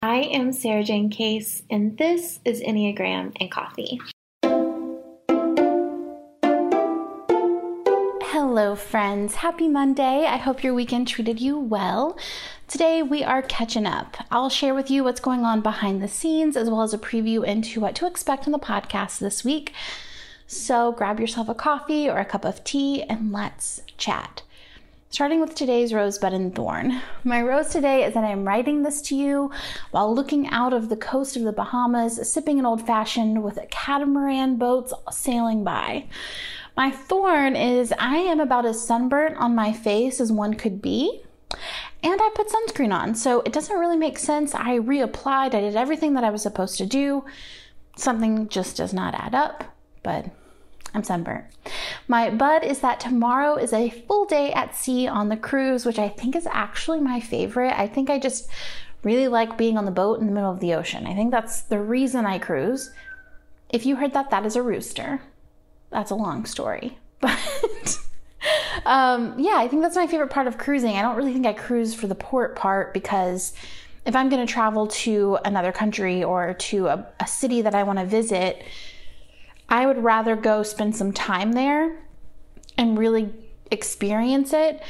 I 0.00 0.18
am 0.18 0.52
Sarajane 0.52 1.10
Case, 1.10 1.64
and 1.68 1.98
this 1.98 2.38
is 2.44 2.60
Enneagram 2.60 3.32
and 3.40 3.50
Coffee. 3.50 3.98
Hello, 8.22 8.76
friends. 8.76 9.34
Happy 9.34 9.66
Monday. 9.66 10.24
I 10.24 10.36
hope 10.36 10.62
your 10.62 10.72
weekend 10.72 11.08
treated 11.08 11.40
you 11.40 11.58
well. 11.58 12.16
Today, 12.68 13.02
we 13.02 13.24
are 13.24 13.42
catching 13.42 13.86
up. 13.86 14.16
I'll 14.30 14.48
share 14.48 14.72
with 14.72 14.88
you 14.88 15.02
what's 15.02 15.18
going 15.18 15.44
on 15.44 15.62
behind 15.62 16.00
the 16.00 16.06
scenes 16.06 16.56
as 16.56 16.70
well 16.70 16.82
as 16.82 16.94
a 16.94 16.98
preview 16.98 17.44
into 17.44 17.80
what 17.80 17.96
to 17.96 18.06
expect 18.06 18.46
on 18.46 18.52
the 18.52 18.60
podcast 18.60 19.18
this 19.18 19.42
week. 19.42 19.74
So, 20.46 20.92
grab 20.92 21.18
yourself 21.18 21.48
a 21.48 21.56
coffee 21.56 22.08
or 22.08 22.18
a 22.18 22.24
cup 22.24 22.44
of 22.44 22.62
tea 22.62 23.02
and 23.02 23.32
let's 23.32 23.82
chat. 23.96 24.42
Starting 25.10 25.40
with 25.40 25.54
today's 25.54 25.94
rosebud 25.94 26.34
and 26.34 26.54
thorn. 26.54 27.00
My 27.24 27.40
rose 27.40 27.70
today 27.70 28.04
is 28.04 28.12
that 28.12 28.24
I'm 28.24 28.46
writing 28.46 28.82
this 28.82 29.00
to 29.02 29.16
you 29.16 29.50
while 29.90 30.14
looking 30.14 30.46
out 30.48 30.74
of 30.74 30.90
the 30.90 30.98
coast 30.98 31.34
of 31.34 31.44
the 31.44 31.52
Bahamas, 31.52 32.30
sipping 32.30 32.58
an 32.58 32.66
old 32.66 32.86
fashioned 32.86 33.42
with 33.42 33.58
catamaran 33.70 34.56
boats 34.56 34.92
sailing 35.10 35.64
by. 35.64 36.04
My 36.76 36.90
thorn 36.90 37.56
is 37.56 37.94
I 37.98 38.16
am 38.16 38.38
about 38.38 38.66
as 38.66 38.86
sunburnt 38.86 39.38
on 39.38 39.54
my 39.54 39.72
face 39.72 40.20
as 40.20 40.30
one 40.30 40.52
could 40.52 40.82
be. 40.82 41.22
And 42.02 42.20
I 42.20 42.30
put 42.34 42.48
sunscreen 42.48 42.92
on, 42.92 43.14
so 43.14 43.40
it 43.40 43.52
doesn't 43.54 43.78
really 43.78 43.96
make 43.96 44.18
sense. 44.18 44.54
I 44.54 44.78
reapplied, 44.78 45.54
I 45.54 45.60
did 45.62 45.74
everything 45.74 46.12
that 46.14 46.22
I 46.22 46.30
was 46.30 46.42
supposed 46.42 46.76
to 46.78 46.86
do. 46.86 47.24
Something 47.96 48.46
just 48.48 48.76
does 48.76 48.92
not 48.92 49.14
add 49.14 49.34
up, 49.34 49.74
but 50.02 50.26
I'm 50.94 51.04
sunburnt. 51.04 51.44
My 52.06 52.30
bud 52.30 52.64
is 52.64 52.80
that 52.80 53.00
tomorrow 53.00 53.56
is 53.56 53.72
a 53.72 53.90
full 53.90 54.24
day 54.24 54.52
at 54.52 54.74
sea 54.74 55.06
on 55.06 55.28
the 55.28 55.36
cruise, 55.36 55.84
which 55.84 55.98
I 55.98 56.08
think 56.08 56.34
is 56.34 56.46
actually 56.50 57.00
my 57.00 57.20
favorite. 57.20 57.78
I 57.78 57.86
think 57.86 58.10
I 58.10 58.18
just 58.18 58.48
really 59.02 59.28
like 59.28 59.58
being 59.58 59.76
on 59.76 59.84
the 59.84 59.90
boat 59.90 60.20
in 60.20 60.26
the 60.26 60.32
middle 60.32 60.50
of 60.50 60.60
the 60.60 60.74
ocean. 60.74 61.06
I 61.06 61.14
think 61.14 61.30
that's 61.30 61.62
the 61.62 61.80
reason 61.80 62.26
I 62.26 62.38
cruise. 62.38 62.90
If 63.70 63.84
you 63.84 63.96
heard 63.96 64.14
that, 64.14 64.30
that 64.30 64.46
is 64.46 64.56
a 64.56 64.62
rooster. 64.62 65.20
That's 65.90 66.10
a 66.10 66.16
long 66.16 66.44
story. 66.44 66.98
But 67.20 67.98
um, 68.86 69.34
yeah, 69.38 69.56
I 69.56 69.66
think 69.66 69.82
that's 69.82 69.96
my 69.96 70.06
favorite 70.06 70.30
part 70.30 70.46
of 70.46 70.58
cruising. 70.58 70.96
I 70.96 71.02
don't 71.02 71.16
really 71.16 71.32
think 71.32 71.46
I 71.46 71.52
cruise 71.52 71.94
for 71.94 72.06
the 72.06 72.14
port 72.14 72.54
part 72.54 72.94
because 72.94 73.52
if 74.06 74.14
I'm 74.14 74.28
going 74.28 74.46
to 74.46 74.50
travel 74.50 74.86
to 74.86 75.38
another 75.44 75.72
country 75.72 76.22
or 76.22 76.54
to 76.54 76.86
a, 76.86 77.06
a 77.20 77.26
city 77.26 77.62
that 77.62 77.74
I 77.74 77.82
want 77.82 77.98
to 77.98 78.06
visit, 78.06 78.64
I 79.68 79.86
would 79.86 80.02
rather 80.02 80.36
go 80.36 80.62
spend 80.62 80.96
some 80.96 81.12
time 81.12 81.52
there 81.52 81.96
and 82.76 82.98
really 82.98 83.32
experience 83.70 84.52
it. 84.52 84.82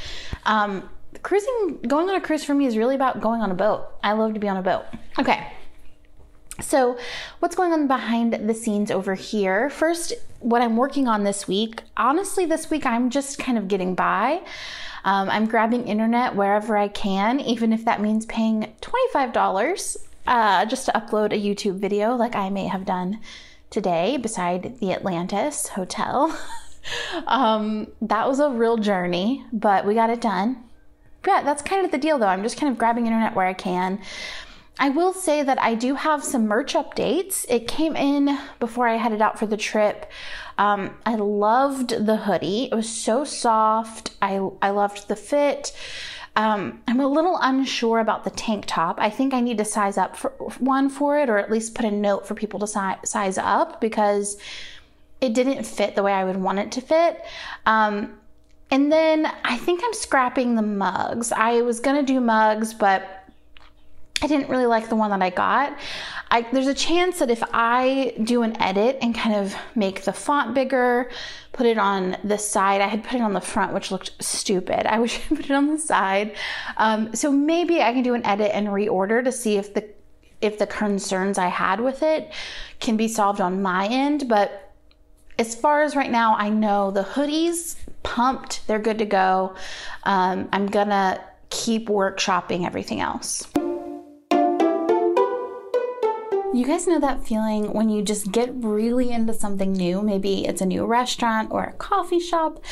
Um, 0.45 0.89
cruising, 1.21 1.79
going 1.87 2.09
on 2.09 2.15
a 2.15 2.21
cruise 2.21 2.43
for 2.43 2.53
me 2.53 2.65
is 2.65 2.77
really 2.77 2.95
about 2.95 3.19
going 3.19 3.41
on 3.41 3.51
a 3.51 3.55
boat. 3.55 3.87
I 4.03 4.13
love 4.13 4.33
to 4.33 4.39
be 4.39 4.47
on 4.47 4.57
a 4.57 4.61
boat. 4.61 4.85
Okay. 5.17 5.51
So, 6.61 6.97
what's 7.39 7.55
going 7.55 7.71
on 7.71 7.87
behind 7.87 8.33
the 8.33 8.53
scenes 8.53 8.91
over 8.91 9.15
here? 9.15 9.69
First, 9.69 10.13
what 10.39 10.61
I'm 10.61 10.75
working 10.75 11.07
on 11.07 11.23
this 11.23 11.47
week. 11.47 11.83
Honestly, 11.95 12.45
this 12.45 12.69
week 12.69 12.85
I'm 12.85 13.09
just 13.09 13.39
kind 13.39 13.57
of 13.57 13.67
getting 13.67 13.95
by. 13.95 14.41
Um, 15.05 15.29
I'm 15.29 15.45
grabbing 15.45 15.87
internet 15.87 16.35
wherever 16.35 16.75
I 16.75 16.89
can, 16.89 17.39
even 17.39 17.71
if 17.71 17.85
that 17.85 18.01
means 18.01 18.25
paying 18.25 18.73
$25 18.81 19.97
uh, 20.27 20.65
just 20.65 20.85
to 20.87 20.91
upload 20.91 21.31
a 21.31 21.39
YouTube 21.39 21.79
video, 21.79 22.15
like 22.15 22.35
I 22.35 22.49
may 22.49 22.67
have 22.67 22.85
done 22.85 23.19
today 23.69 24.17
beside 24.17 24.79
the 24.79 24.93
Atlantis 24.93 25.69
Hotel. 25.69 26.37
um, 27.27 27.87
that 28.01 28.27
was 28.27 28.39
a 28.39 28.49
real 28.49 28.77
journey, 28.77 29.45
but 29.51 29.85
we 29.85 29.93
got 29.93 30.09
it 30.09 30.21
done. 30.21 30.63
Yeah, 31.27 31.43
that's 31.43 31.61
kind 31.61 31.85
of 31.85 31.91
the 31.91 31.97
deal 31.97 32.17
though. 32.17 32.27
I'm 32.27 32.43
just 32.43 32.57
kind 32.57 32.71
of 32.71 32.77
grabbing 32.77 33.05
internet 33.05 33.35
where 33.35 33.45
I 33.45 33.53
can. 33.53 34.01
I 34.81 34.89
will 34.89 35.11
say 35.11 35.43
that 35.43 35.61
I 35.61 35.75
do 35.75 35.95
have 35.95 36.23
some 36.23 36.47
merch 36.47 36.73
updates. 36.73 37.45
It 37.49 37.67
came 37.67 37.97
in 37.97 38.39
before 38.61 38.87
I 38.87 38.95
headed 38.95 39.21
out 39.21 39.37
for 39.37 39.45
the 39.45 39.57
trip. 39.57 40.09
Um, 40.57 40.97
I 41.05 41.15
loved 41.15 42.05
the 42.05 42.15
hoodie. 42.15 42.69
It 42.71 42.75
was 42.75 42.89
so 42.89 43.25
soft. 43.25 44.11
I, 44.21 44.39
I 44.61 44.69
loved 44.69 45.09
the 45.09 45.17
fit. 45.17 45.73
Um, 46.39 46.81
I'm 46.87 47.01
a 47.01 47.07
little 47.07 47.37
unsure 47.41 47.99
about 47.99 48.23
the 48.23 48.29
tank 48.29 48.63
top. 48.65 48.97
I 48.97 49.09
think 49.09 49.33
I 49.33 49.41
need 49.41 49.57
to 49.57 49.65
size 49.65 49.97
up 49.97 50.15
for 50.15 50.29
one 50.59 50.89
for 50.89 51.19
it, 51.19 51.29
or 51.29 51.37
at 51.37 51.51
least 51.51 51.75
put 51.75 51.83
a 51.83 51.91
note 51.91 52.25
for 52.25 52.33
people 52.33 52.61
to 52.61 52.67
si- 52.67 53.03
size 53.03 53.37
up 53.37 53.81
because 53.81 54.37
it 55.19 55.33
didn't 55.33 55.65
fit 55.65 55.97
the 55.97 56.01
way 56.01 56.13
I 56.13 56.23
would 56.23 56.37
want 56.37 56.59
it 56.59 56.71
to 56.71 56.81
fit. 56.81 57.25
Um, 57.65 58.17
and 58.71 58.89
then 58.89 59.29
I 59.43 59.57
think 59.57 59.81
I'm 59.83 59.93
scrapping 59.93 60.55
the 60.55 60.61
mugs. 60.61 61.33
I 61.33 61.59
was 61.59 61.81
gonna 61.81 62.03
do 62.03 62.21
mugs, 62.21 62.73
but 62.73 63.18
I 64.21 64.27
didn't 64.27 64.49
really 64.49 64.65
like 64.65 64.89
the 64.89 64.95
one 64.95 65.11
that 65.11 65.21
I 65.21 65.29
got. 65.29 65.77
I, 66.31 66.41
there's 66.51 66.67
a 66.67 66.73
chance 66.73 67.19
that 67.19 67.29
if 67.31 67.41
I 67.53 68.13
do 68.23 68.43
an 68.43 68.61
edit 68.61 68.97
and 69.01 69.15
kind 69.15 69.35
of 69.35 69.55
make 69.75 70.03
the 70.03 70.13
font 70.13 70.53
bigger, 70.53 71.09
put 71.53 71.65
it 71.65 71.77
on 71.77 72.17
the 72.23 72.37
side, 72.37 72.81
I 72.81 72.87
had 72.87 73.03
put 73.03 73.15
it 73.15 73.21
on 73.21 73.33
the 73.33 73.41
front, 73.41 73.73
which 73.73 73.91
looked 73.91 74.11
stupid. 74.23 74.85
I 74.85 74.99
wish 75.03 75.19
I 75.19 75.35
put 75.35 75.45
it 75.45 75.51
on 75.51 75.67
the 75.67 75.77
side. 75.77 76.35
Um, 76.77 77.15
so 77.15 77.31
maybe 77.31 77.81
I 77.81 77.93
can 77.93 78.03
do 78.03 78.13
an 78.13 78.25
edit 78.25 78.51
and 78.53 78.67
reorder 78.67 79.23
to 79.23 79.31
see 79.31 79.57
if 79.57 79.73
the 79.73 79.87
if 80.41 80.57
the 80.57 80.67
concerns 80.67 81.37
I 81.37 81.47
had 81.47 81.81
with 81.81 82.01
it 82.01 82.31
can 82.79 82.95
be 82.95 83.09
solved 83.09 83.41
on 83.41 83.61
my 83.61 83.87
end. 83.87 84.29
But 84.29 84.71
as 85.37 85.53
far 85.53 85.83
as 85.83 85.97
right 85.97 86.09
now, 86.09 86.35
I 86.37 86.49
know 86.49 86.91
the 86.91 87.03
hoodies 87.03 87.75
pumped, 88.03 88.65
they're 88.65 88.79
good 88.79 88.99
to 88.99 89.05
go. 89.05 89.55
Um, 90.03 90.47
I'm 90.53 90.67
gonna 90.67 91.21
keep 91.49 91.89
workshopping 91.89 92.65
everything 92.65 93.01
else. 93.01 93.45
You 96.51 96.65
guys 96.65 96.87
know 96.87 96.99
that 96.99 97.27
feeling 97.27 97.73
when 97.73 97.89
you 97.89 98.01
just 98.01 98.31
get 98.31 98.49
really 98.55 99.11
into 99.11 99.35
something 99.35 99.71
new? 99.71 100.01
Maybe 100.01 100.47
it's 100.47 100.61
a 100.61 100.65
new 100.65 100.83
restaurant 100.83 101.51
or 101.51 101.63
a 101.63 101.73
coffee 101.73 102.19
shop 102.19 102.63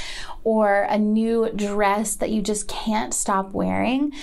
or 0.43 0.88
a 0.89 0.97
new 0.97 1.51
dress 1.55 2.15
that 2.15 2.31
you 2.31 2.41
just 2.41 2.67
can't 2.67 3.13
stop 3.13 3.51
wearing. 3.51 4.13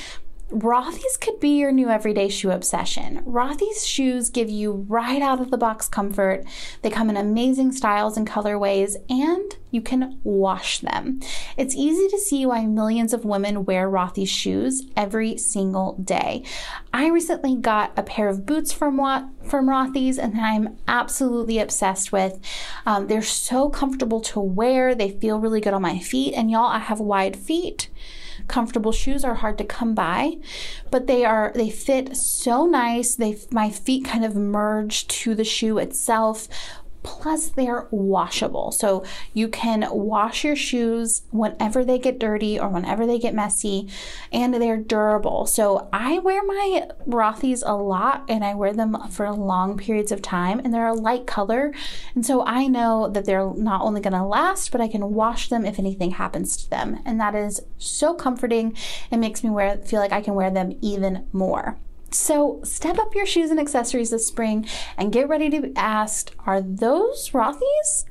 Rothy's 0.51 1.17
could 1.17 1.39
be 1.39 1.59
your 1.59 1.71
new 1.71 1.89
everyday 1.89 2.29
shoe 2.29 2.51
obsession. 2.51 3.23
Rothy's 3.25 3.87
shoes 3.87 4.29
give 4.29 4.51
you 4.51 4.73
right 4.89 5.23
out 5.23 5.41
of 5.41 5.53
the 5.53 5.57
box 5.57 5.89
comfort. 5.89 6.45
They 6.83 6.91
come 6.91 7.09
in 7.09 7.17
amazing 7.17 7.73
styles 7.73 8.17
and 8.17 8.29
colorways, 8.29 8.97
and 9.09 9.57
you 9.75 9.83
can 9.83 10.21
wash 10.23 10.79
them. 10.79 11.21
It's 11.57 11.75
easy 11.75 12.09
to 12.09 12.19
see 12.19 12.47
why 12.47 12.65
millions 12.65 13.13
of 13.13 13.25
women 13.25 13.65
wear 13.65 13.91
Rothy's 13.91 14.31
shoes 14.31 14.87
every 14.97 15.37
single 15.37 15.95
day. 15.95 16.45
I 16.93 17.09
recently 17.09 17.57
got 17.57 17.93
a 17.97 18.05
pair 18.05 18.29
of 18.29 18.47
boots 18.47 18.73
from 18.73 18.95
from 19.43 19.67
Rothy's, 19.69 20.19
and 20.19 20.41
I'm 20.41 20.79
absolutely 20.87 21.59
obsessed 21.59 22.13
with. 22.13 22.39
Um, 22.87 23.09
they're 23.09 23.21
so 23.21 23.69
comfortable 23.69 24.21
to 24.21 24.41
wear. 24.41 24.95
They 24.95 25.11
feel 25.11 25.41
really 25.41 25.61
good 25.61 25.75
on 25.75 25.83
my 25.83 25.99
feet, 25.99 26.35
and 26.35 26.51
y'all, 26.51 26.67
I 26.67 26.79
have 26.79 27.01
wide 27.01 27.37
feet 27.37 27.91
comfortable 28.49 28.93
shoes 28.93 29.25
are 29.25 29.37
hard 29.37 29.57
to 29.57 29.65
come 29.65 29.95
by, 29.95 30.37
but 30.91 31.07
they 31.07 31.25
are 31.25 31.53
they 31.55 31.71
fit 31.71 32.17
so 32.17 32.67
nice. 32.67 33.15
They 33.15 33.39
my 33.51 33.71
feet 33.71 34.05
kind 34.05 34.25
of 34.25 34.37
merge 34.37 35.07
to 35.09 35.35
the 35.35 35.45
shoe 35.45 35.79
itself 35.79 36.49
Plus, 37.05 37.51
they're 37.51 37.87
washable. 37.93 38.73
So 38.73 39.05
you 39.33 39.47
can 39.47 39.87
wash 39.91 40.43
your 40.43 40.57
shoes 40.57 41.23
whenever 41.31 41.85
they 41.85 41.99
get 41.99 42.19
dirty 42.19 42.59
or 42.59 42.69
whenever 42.69 43.07
they 43.07 43.19
get 43.21 43.35
messy, 43.35 43.89
and 44.33 44.55
they're 44.55 44.79
durable. 44.79 45.47
So 45.47 45.89
I 45.93 46.19
wear 46.19 46.43
my 46.43 46.89
Rothy's 47.07 47.63
a 47.63 47.75
lot 47.75 48.25
and 48.29 48.43
I 48.43 48.55
wear 48.55 48.73
them 48.73 48.97
for 49.11 49.31
long 49.31 49.77
periods 49.77 50.11
of 50.11 50.23
time, 50.23 50.59
and 50.59 50.75
they're 50.75 50.87
a 50.87 50.95
light 50.95 51.27
color. 51.27 51.73
And 52.15 52.25
so 52.25 52.45
I 52.45 52.67
know 52.67 53.09
that 53.11 53.27
they're 53.27 53.53
not 53.55 53.83
only 53.83 54.01
going 54.01 54.15
to 54.15 54.25
last, 54.25 54.73
but 54.73 54.81
I 54.81 54.89
can 54.89 55.13
wash 55.13 55.51
them 55.51 55.65
if 55.65 55.79
anything 55.79 56.13
happens 56.13 56.57
to 56.57 56.71
them. 56.71 57.01
And 57.05 57.21
that 57.21 57.35
is 57.35 57.61
so 57.79 58.15
comforting. 58.15 58.77
It 59.11 59.19
makes 59.19 59.45
me 59.45 59.51
wear 59.51 59.77
feel 59.77 60.01
like 60.01 60.13
I 60.13 60.23
can 60.23 60.35
wear 60.35 60.51
them 60.51 60.79
even 60.81 61.29
more. 61.33 61.79
So 62.15 62.61
step 62.63 62.99
up 62.99 63.15
your 63.15 63.27
shoes 63.27 63.51
and 63.51 63.59
accessories 63.59 64.11
this 64.11 64.27
spring 64.27 64.67
and 64.97 65.13
get 65.13 65.29
ready 65.29 65.51
to 65.51 65.61
be 65.61 65.73
asked, 65.77 66.33
are 66.47 66.63
those 66.63 67.31
Rothy's? 67.31 68.05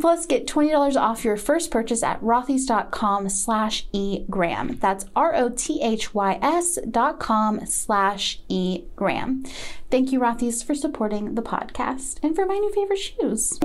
Plus, 0.00 0.26
get 0.26 0.46
$20 0.46 0.96
off 0.96 1.24
your 1.24 1.36
first 1.36 1.70
purchase 1.70 2.02
at 2.02 2.20
rothys.com 2.20 3.28
slash 3.28 3.86
egram. 3.92 4.80
That's 4.80 5.06
R-O-T-H-Y-S 5.14 6.78
dot 6.90 7.20
com 7.20 7.64
slash 7.66 8.40
egram. 8.50 9.48
Thank 9.90 10.10
you, 10.10 10.18
Rothy's, 10.18 10.62
for 10.64 10.74
supporting 10.74 11.36
the 11.36 11.42
podcast 11.42 12.18
and 12.24 12.34
for 12.34 12.44
my 12.44 12.56
new 12.58 12.72
favorite 12.72 12.98
shoes. 12.98 13.58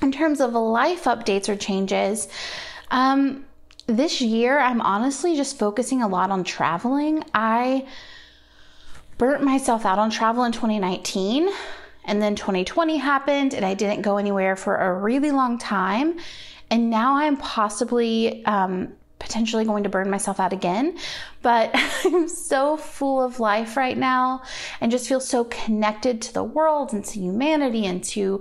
In 0.00 0.12
terms 0.12 0.40
of 0.40 0.52
life 0.52 1.04
updates 1.04 1.48
or 1.48 1.56
changes, 1.56 2.28
um, 2.90 3.44
this 3.86 4.20
year, 4.20 4.58
I'm 4.58 4.80
honestly 4.80 5.36
just 5.36 5.58
focusing 5.58 6.02
a 6.02 6.08
lot 6.08 6.30
on 6.30 6.44
traveling. 6.44 7.24
I 7.34 7.86
burnt 9.18 9.42
myself 9.42 9.84
out 9.84 9.98
on 9.98 10.10
travel 10.10 10.44
in 10.44 10.52
2019, 10.52 11.48
and 12.04 12.22
then 12.22 12.34
2020 12.34 12.96
happened, 12.96 13.54
and 13.54 13.64
I 13.64 13.74
didn't 13.74 14.02
go 14.02 14.16
anywhere 14.16 14.56
for 14.56 14.76
a 14.76 14.94
really 14.94 15.30
long 15.30 15.58
time. 15.58 16.18
And 16.70 16.90
now 16.90 17.16
I'm 17.16 17.36
possibly 17.36 18.44
um, 18.46 18.94
potentially 19.22 19.64
going 19.64 19.84
to 19.84 19.88
burn 19.88 20.10
myself 20.10 20.40
out 20.40 20.52
again. 20.52 20.98
But 21.40 21.70
I'm 22.04 22.28
so 22.28 22.76
full 22.76 23.22
of 23.22 23.40
life 23.40 23.76
right 23.76 23.96
now 23.96 24.42
and 24.80 24.90
just 24.90 25.08
feel 25.08 25.20
so 25.20 25.44
connected 25.44 26.20
to 26.22 26.34
the 26.34 26.44
world 26.44 26.92
and 26.92 27.04
to 27.04 27.20
humanity 27.20 27.86
and 27.86 28.02
to 28.04 28.40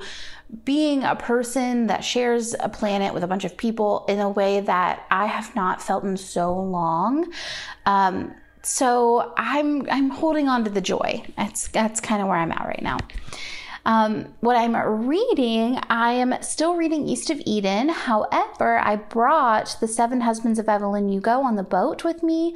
being 0.65 1.03
a 1.03 1.15
person 1.15 1.88
that 1.88 2.03
shares 2.03 2.56
a 2.59 2.69
planet 2.69 3.13
with 3.13 3.24
a 3.24 3.27
bunch 3.27 3.45
of 3.45 3.56
people 3.56 4.06
in 4.07 4.19
a 4.19 4.30
way 4.30 4.59
that 4.59 5.06
I 5.09 5.25
have 5.25 5.56
not 5.56 5.81
felt 5.81 6.03
in 6.03 6.18
so 6.18 6.53
long. 6.53 7.31
Um, 7.86 8.33
so 8.63 9.33
I'm 9.38 9.89
I'm 9.89 10.09
holding 10.09 10.48
on 10.48 10.63
to 10.65 10.69
the 10.69 10.81
joy. 10.81 11.24
That's 11.38 11.68
that's 11.69 12.00
kind 12.00 12.21
of 12.21 12.27
where 12.27 12.38
I'm 12.38 12.51
at 12.51 12.65
right 12.65 12.81
now. 12.81 12.98
Um, 13.85 14.33
what 14.41 14.55
I'm 14.55 14.75
reading, 15.07 15.79
I 15.89 16.13
am 16.13 16.35
still 16.41 16.75
reading 16.75 17.07
East 17.07 17.29
of 17.29 17.41
Eden. 17.45 17.89
However, 17.89 18.77
I 18.79 18.95
brought 18.95 19.77
The 19.79 19.87
Seven 19.87 20.21
Husbands 20.21 20.59
of 20.59 20.69
Evelyn 20.69 21.09
Hugo 21.09 21.41
on 21.41 21.55
the 21.55 21.63
boat 21.63 22.03
with 22.03 22.21
me, 22.21 22.55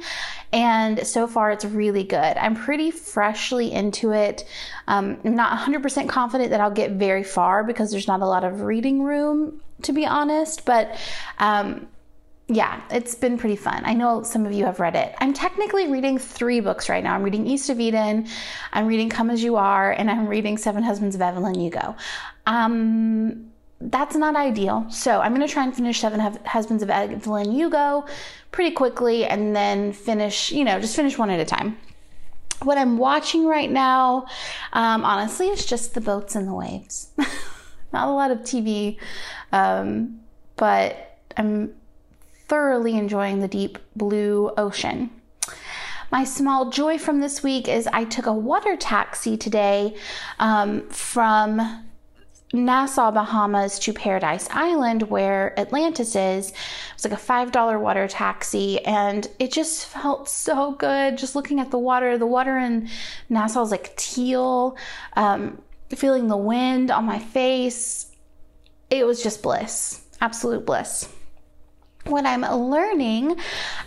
and 0.52 1.06
so 1.06 1.26
far 1.26 1.50
it's 1.50 1.64
really 1.64 2.04
good. 2.04 2.36
I'm 2.36 2.54
pretty 2.54 2.90
freshly 2.90 3.72
into 3.72 4.12
it. 4.12 4.46
Um, 4.86 5.18
I'm 5.24 5.34
not 5.34 5.58
100% 5.58 6.08
confident 6.08 6.50
that 6.50 6.60
I'll 6.60 6.70
get 6.70 6.92
very 6.92 7.24
far 7.24 7.64
because 7.64 7.90
there's 7.90 8.08
not 8.08 8.22
a 8.22 8.26
lot 8.26 8.44
of 8.44 8.62
reading 8.62 9.02
room, 9.02 9.60
to 9.82 9.92
be 9.92 10.06
honest, 10.06 10.64
but 10.64 10.96
um, 11.38 11.88
yeah, 12.48 12.80
it's 12.90 13.14
been 13.16 13.38
pretty 13.38 13.56
fun. 13.56 13.82
I 13.84 13.94
know 13.94 14.22
some 14.22 14.46
of 14.46 14.52
you 14.52 14.64
have 14.66 14.78
read 14.78 14.94
it. 14.94 15.14
I'm 15.18 15.32
technically 15.32 15.90
reading 15.90 16.16
three 16.16 16.60
books 16.60 16.88
right 16.88 17.02
now. 17.02 17.14
I'm 17.14 17.24
reading 17.24 17.44
East 17.44 17.70
of 17.70 17.80
Eden, 17.80 18.28
I'm 18.72 18.86
reading 18.86 19.08
Come 19.08 19.30
As 19.30 19.42
You 19.42 19.56
Are, 19.56 19.90
and 19.90 20.08
I'm 20.08 20.28
reading 20.28 20.56
Seven 20.56 20.84
Husbands 20.84 21.16
of 21.16 21.22
Evelyn 21.22 21.58
Hugo. 21.58 21.96
Um, 22.46 23.50
that's 23.80 24.14
not 24.14 24.36
ideal. 24.36 24.86
So 24.90 25.20
I'm 25.20 25.34
going 25.34 25.46
to 25.46 25.52
try 25.52 25.64
and 25.64 25.74
finish 25.74 26.00
Seven 26.00 26.20
Husbands 26.44 26.84
of 26.84 26.90
Evelyn 26.90 27.50
Hugo 27.50 28.06
pretty 28.52 28.70
quickly 28.70 29.24
and 29.24 29.54
then 29.54 29.92
finish, 29.92 30.52
you 30.52 30.64
know, 30.64 30.80
just 30.80 30.94
finish 30.94 31.18
one 31.18 31.30
at 31.30 31.40
a 31.40 31.44
time. 31.44 31.76
What 32.62 32.78
I'm 32.78 32.96
watching 32.96 33.44
right 33.46 33.70
now, 33.70 34.26
um, 34.72 35.04
honestly, 35.04 35.48
is 35.48 35.66
just 35.66 35.94
the 35.94 36.00
boats 36.00 36.36
and 36.36 36.46
the 36.46 36.54
waves. 36.54 37.10
not 37.92 38.08
a 38.08 38.12
lot 38.12 38.30
of 38.30 38.38
TV, 38.38 38.98
um, 39.52 40.20
but 40.56 41.18
I'm 41.36 41.74
thoroughly 42.48 42.96
enjoying 42.96 43.40
the 43.40 43.48
deep 43.48 43.78
blue 43.94 44.50
ocean. 44.56 45.10
My 46.12 46.24
small 46.24 46.70
joy 46.70 46.98
from 46.98 47.20
this 47.20 47.42
week 47.42 47.68
is 47.68 47.88
I 47.88 48.04
took 48.04 48.26
a 48.26 48.32
water 48.32 48.76
taxi 48.76 49.36
today 49.36 49.96
um, 50.38 50.88
from 50.88 51.84
Nassau, 52.52 53.10
Bahamas 53.10 53.80
to 53.80 53.92
Paradise 53.92 54.48
Island, 54.52 55.02
where 55.04 55.58
Atlantis 55.58 56.14
is. 56.14 56.50
It 56.50 56.54
was 56.94 57.04
like 57.04 57.12
a 57.12 57.50
$5 57.50 57.80
water 57.80 58.06
taxi, 58.06 58.84
and 58.84 59.28
it 59.40 59.52
just 59.52 59.86
felt 59.86 60.28
so 60.28 60.72
good 60.72 61.18
just 61.18 61.34
looking 61.34 61.58
at 61.58 61.72
the 61.72 61.78
water. 61.78 62.16
The 62.16 62.26
water 62.26 62.56
in 62.56 62.88
Nassau 63.28 63.62
is 63.62 63.72
like 63.72 63.96
teal, 63.96 64.76
um, 65.14 65.60
feeling 65.90 66.28
the 66.28 66.36
wind 66.36 66.92
on 66.92 67.04
my 67.04 67.18
face. 67.18 68.12
It 68.90 69.04
was 69.04 69.24
just 69.24 69.42
bliss, 69.42 70.06
absolute 70.20 70.64
bliss 70.64 71.08
what 72.08 72.26
I'm 72.26 72.42
learning, 72.42 73.36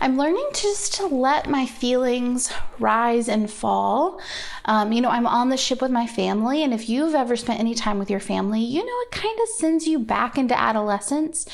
I'm 0.00 0.16
learning 0.16 0.48
just 0.54 0.94
to 0.94 1.06
let 1.06 1.48
my 1.48 1.66
feelings 1.66 2.52
rise 2.78 3.28
and 3.28 3.50
fall. 3.50 4.20
Um, 4.64 4.92
you 4.92 5.00
know, 5.00 5.10
I'm 5.10 5.26
on 5.26 5.48
the 5.48 5.56
ship 5.56 5.82
with 5.82 5.90
my 5.90 6.06
family, 6.06 6.62
and 6.62 6.72
if 6.72 6.88
you've 6.88 7.14
ever 7.14 7.36
spent 7.36 7.60
any 7.60 7.74
time 7.74 7.98
with 7.98 8.10
your 8.10 8.20
family, 8.20 8.60
you 8.60 8.84
know, 8.84 9.00
it 9.02 9.10
kind 9.10 9.38
of 9.42 9.48
sends 9.48 9.86
you 9.86 9.98
back 9.98 10.38
into 10.38 10.58
adolescence. 10.58 11.46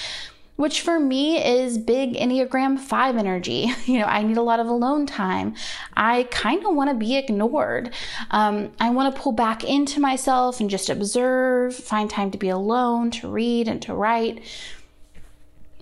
Which 0.57 0.81
for 0.81 0.99
me 0.99 1.37
is 1.37 1.77
big 1.77 2.15
Enneagram 2.15 2.79
5 2.79 3.17
energy. 3.19 3.71
You 3.87 3.99
know, 4.01 4.07
I 4.07 4.23
need 4.23 4.39
a 4.39 4.43
lot 4.43 4.59
of 4.59 4.67
alone 4.67 5.07
time. 5.07 5.55
I 5.95 6.25
kind 6.31 6.65
of 6.65 6.75
want 6.75 6.91
to 6.91 6.97
be 6.97 7.17
ignored. 7.17 7.93
Um, 8.31 8.73
I 8.81 8.91
want 8.91 9.15
to 9.15 9.21
pull 9.21 9.33
back 9.33 9.63
into 9.65 10.01
myself 10.01 10.59
and 10.59 10.71
just 10.71 10.89
observe, 10.89 11.77
find 11.77 12.09
time 12.09 12.31
to 12.31 12.39
be 12.39 12.49
alone, 12.49 13.11
to 13.13 13.29
read, 13.29 13.69
and 13.69 13.81
to 13.83 13.95
write. 13.95 14.43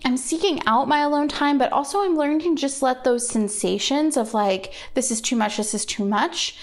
I'm 0.04 0.16
seeking 0.18 0.60
out 0.66 0.86
my 0.86 1.00
alone 1.00 1.28
time, 1.28 1.56
but 1.56 1.72
also 1.72 2.02
I'm 2.02 2.16
learning 2.16 2.40
to 2.40 2.54
just 2.54 2.82
let 2.82 3.04
those 3.04 3.26
sensations 3.26 4.16
of 4.16 4.34
like, 4.34 4.74
this 4.92 5.10
is 5.10 5.20
too 5.20 5.34
much, 5.34 5.56
this 5.56 5.72
is 5.72 5.86
too 5.86 6.04
much, 6.04 6.56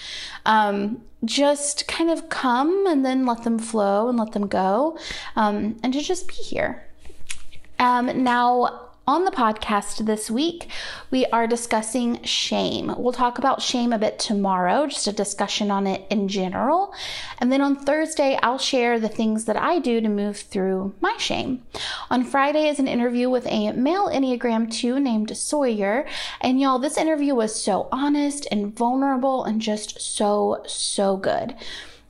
um, 0.46 1.02
just 1.24 1.88
kind 1.88 2.10
of 2.10 2.28
come 2.28 2.86
and 2.86 3.04
then 3.04 3.26
let 3.26 3.42
them 3.42 3.58
flow 3.58 4.08
and 4.08 4.18
let 4.18 4.32
them 4.32 4.46
go, 4.46 4.96
um, 5.34 5.76
and 5.82 5.92
to 5.92 6.00
just 6.00 6.28
be 6.28 6.34
here. 6.34 6.84
Um, 7.78 8.22
now, 8.22 8.91
on 9.06 9.24
the 9.24 9.32
podcast 9.32 10.06
this 10.06 10.30
week, 10.30 10.68
we 11.10 11.26
are 11.26 11.48
discussing 11.48 12.22
shame. 12.22 12.94
We'll 12.96 13.12
talk 13.12 13.36
about 13.36 13.60
shame 13.60 13.92
a 13.92 13.98
bit 13.98 14.18
tomorrow, 14.18 14.86
just 14.86 15.08
a 15.08 15.12
discussion 15.12 15.72
on 15.72 15.88
it 15.88 16.06
in 16.08 16.28
general. 16.28 16.94
And 17.38 17.50
then 17.50 17.60
on 17.60 17.74
Thursday, 17.74 18.38
I'll 18.42 18.58
share 18.58 19.00
the 19.00 19.08
things 19.08 19.46
that 19.46 19.56
I 19.56 19.80
do 19.80 20.00
to 20.00 20.08
move 20.08 20.36
through 20.36 20.94
my 21.00 21.16
shame. 21.18 21.62
On 22.10 22.22
Friday 22.22 22.68
is 22.68 22.78
an 22.78 22.86
interview 22.86 23.28
with 23.28 23.46
a 23.46 23.72
male 23.72 24.08
Enneagram 24.08 24.72
2 24.72 25.00
named 25.00 25.36
Sawyer. 25.36 26.06
And 26.40 26.60
y'all, 26.60 26.78
this 26.78 26.96
interview 26.96 27.34
was 27.34 27.60
so 27.60 27.88
honest 27.90 28.46
and 28.52 28.76
vulnerable 28.76 29.42
and 29.42 29.60
just 29.60 30.00
so, 30.00 30.62
so 30.66 31.16
good. 31.16 31.56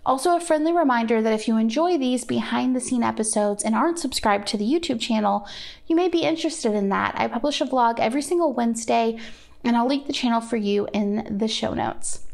Also, 0.04 0.34
a 0.34 0.40
friendly 0.40 0.72
reminder 0.72 1.22
that 1.22 1.32
if 1.32 1.46
you 1.46 1.56
enjoy 1.56 1.96
these 1.96 2.24
behind 2.24 2.74
the 2.74 2.80
scene 2.80 3.04
episodes 3.04 3.62
and 3.62 3.74
aren't 3.74 4.00
subscribed 4.00 4.48
to 4.48 4.56
the 4.56 4.64
YouTube 4.64 5.00
channel, 5.00 5.46
you 5.86 5.94
may 5.94 6.08
be 6.08 6.22
interested 6.22 6.74
in 6.74 6.88
that. 6.88 7.14
I 7.16 7.28
publish 7.28 7.60
a 7.60 7.66
vlog 7.66 8.00
every 8.00 8.22
single 8.22 8.52
Wednesday, 8.52 9.18
and 9.62 9.76
I'll 9.76 9.86
link 9.86 10.06
the 10.06 10.12
channel 10.12 10.40
for 10.40 10.56
you 10.56 10.88
in 10.92 11.38
the 11.38 11.46
show 11.46 11.72
notes. 11.72 12.26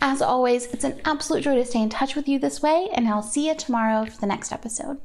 As 0.00 0.22
always, 0.22 0.66
it's 0.66 0.84
an 0.84 1.00
absolute 1.04 1.42
joy 1.42 1.56
to 1.56 1.64
stay 1.64 1.82
in 1.82 1.88
touch 1.88 2.14
with 2.14 2.28
you 2.28 2.38
this 2.38 2.62
way, 2.62 2.88
and 2.94 3.08
I'll 3.08 3.22
see 3.22 3.48
you 3.48 3.54
tomorrow 3.54 4.04
for 4.04 4.20
the 4.20 4.26
next 4.26 4.52
episode. 4.52 5.00